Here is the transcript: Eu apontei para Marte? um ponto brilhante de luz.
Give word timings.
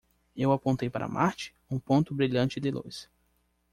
Eu 0.35 0.51
apontei 0.51 0.89
para 0.89 1.07
Marte? 1.07 1.53
um 1.69 1.77
ponto 1.77 2.15
brilhante 2.15 2.59
de 2.59 2.71
luz. 2.71 3.07